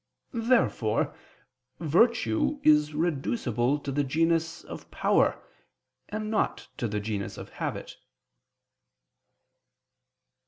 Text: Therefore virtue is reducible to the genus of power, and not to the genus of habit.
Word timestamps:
Therefore 0.33 1.13
virtue 1.79 2.59
is 2.63 2.95
reducible 2.95 3.77
to 3.77 3.91
the 3.91 4.03
genus 4.03 4.63
of 4.63 4.89
power, 4.89 5.39
and 6.09 6.31
not 6.31 6.69
to 6.77 6.87
the 6.87 6.99
genus 6.99 7.37
of 7.37 7.49
habit. 7.49 7.97